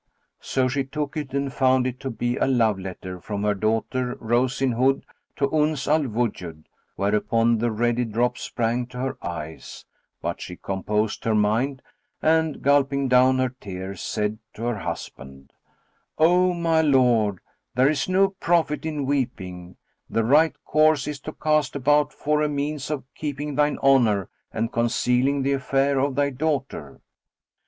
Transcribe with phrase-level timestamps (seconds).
[0.39, 4.17] So she took it and found it to be a love letter from her daughter
[4.19, 6.63] Rose in Hood to Uns al Wujud:
[6.95, 9.85] whereupon the ready drops sprang to her eyes;
[10.19, 11.83] but she composed her mind,
[12.19, 15.53] and, gulping down her tears, said to her husband,
[16.17, 17.37] "O my lord,
[17.75, 19.75] there is no profit in weeping:
[20.09, 24.73] the right course is to cast about for a means of keeping thine honour and
[24.73, 27.01] concealing the affair of thy daughter."